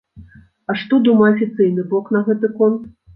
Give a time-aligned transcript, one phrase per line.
[0.71, 2.89] А што думае афіцыйны бок на гэты конт?